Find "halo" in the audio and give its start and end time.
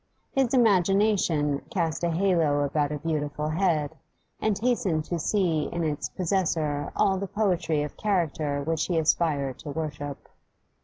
2.09-2.61